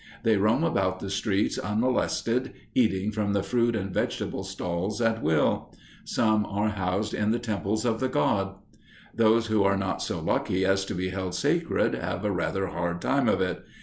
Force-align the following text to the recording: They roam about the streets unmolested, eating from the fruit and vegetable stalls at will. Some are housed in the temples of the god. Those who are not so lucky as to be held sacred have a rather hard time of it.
They 0.23 0.35
roam 0.35 0.63
about 0.63 0.99
the 0.99 1.11
streets 1.11 1.59
unmolested, 1.59 2.53
eating 2.73 3.11
from 3.11 3.33
the 3.33 3.43
fruit 3.43 3.75
and 3.75 3.93
vegetable 3.93 4.43
stalls 4.43 4.99
at 4.99 5.21
will. 5.21 5.71
Some 6.05 6.43
are 6.47 6.69
housed 6.69 7.13
in 7.13 7.29
the 7.29 7.37
temples 7.37 7.85
of 7.85 7.99
the 7.99 8.09
god. 8.09 8.55
Those 9.13 9.45
who 9.45 9.61
are 9.63 9.77
not 9.77 10.01
so 10.01 10.19
lucky 10.19 10.65
as 10.65 10.85
to 10.85 10.95
be 10.95 11.09
held 11.09 11.35
sacred 11.35 11.93
have 11.93 12.25
a 12.25 12.31
rather 12.31 12.65
hard 12.65 12.99
time 12.99 13.29
of 13.29 13.41
it. 13.41 13.63